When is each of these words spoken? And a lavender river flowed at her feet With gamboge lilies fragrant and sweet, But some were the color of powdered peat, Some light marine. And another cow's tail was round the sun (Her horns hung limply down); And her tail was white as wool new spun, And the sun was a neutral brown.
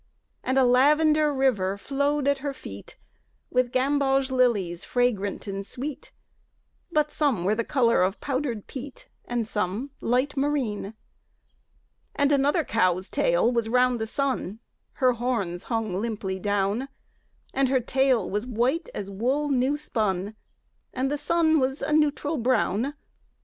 And 0.43 0.57
a 0.57 0.63
lavender 0.63 1.31
river 1.31 1.77
flowed 1.77 2.27
at 2.27 2.39
her 2.39 2.53
feet 2.55 2.97
With 3.51 3.71
gamboge 3.71 4.31
lilies 4.31 4.83
fragrant 4.83 5.45
and 5.45 5.63
sweet, 5.63 6.11
But 6.91 7.11
some 7.11 7.43
were 7.43 7.53
the 7.53 7.63
color 7.63 8.01
of 8.01 8.19
powdered 8.19 8.65
peat, 8.65 9.07
Some 9.43 9.91
light 10.01 10.35
marine. 10.35 10.95
And 12.15 12.31
another 12.31 12.63
cow's 12.63 13.09
tail 13.09 13.51
was 13.51 13.69
round 13.69 14.01
the 14.01 14.07
sun 14.07 14.59
(Her 14.93 15.11
horns 15.13 15.65
hung 15.65 15.95
limply 16.01 16.39
down); 16.39 16.87
And 17.53 17.69
her 17.69 17.79
tail 17.79 18.27
was 18.27 18.47
white 18.47 18.89
as 18.95 19.07
wool 19.07 19.49
new 19.49 19.77
spun, 19.77 20.33
And 20.91 21.11
the 21.11 21.17
sun 21.19 21.59
was 21.59 21.83
a 21.83 21.93
neutral 21.93 22.37
brown. 22.39 22.95